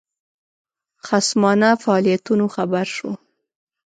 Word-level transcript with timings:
خصمانه 1.05 1.69
فعالیتونو 1.83 2.45
خبر 2.55 2.85
شو. 2.95 3.11